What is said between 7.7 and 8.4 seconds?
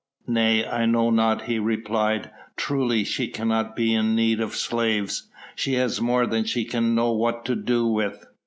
with."